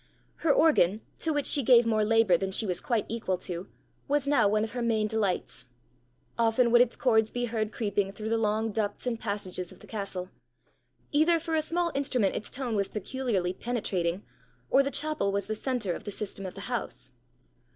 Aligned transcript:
Her 0.37 0.51
organ, 0.51 1.01
to 1.19 1.31
which 1.31 1.45
she 1.45 1.61
gave 1.61 1.85
more 1.85 2.03
labour 2.03 2.35
than 2.35 2.49
she 2.49 2.65
was 2.65 2.81
quite 2.81 3.05
equal 3.07 3.37
to, 3.37 3.67
was 4.07 4.27
now 4.27 4.47
one 4.47 4.63
of 4.63 4.71
her 4.71 4.81
main 4.81 5.05
delights. 5.05 5.67
Often 6.39 6.71
would 6.71 6.81
its 6.81 6.95
chords 6.95 7.29
be 7.29 7.45
heard 7.45 7.71
creeping 7.71 8.11
through 8.11 8.29
the 8.29 8.35
long 8.39 8.71
ducts 8.71 9.05
and 9.05 9.19
passages 9.19 9.71
of 9.71 9.79
the 9.79 9.85
castle: 9.85 10.31
either 11.11 11.39
for 11.39 11.53
a 11.53 11.61
small 11.61 11.91
instrument 11.93 12.35
its 12.35 12.49
tone 12.49 12.75
was 12.75 12.87
peculiarly 12.87 13.53
penetrating, 13.53 14.23
or 14.71 14.81
the 14.81 14.89
chapel 14.89 15.31
was 15.31 15.45
the 15.45 15.53
centre 15.53 15.93
of 15.93 16.03
the 16.05 16.11
system 16.11 16.47
of 16.47 16.55
the 16.55 16.61
house. 16.61 17.11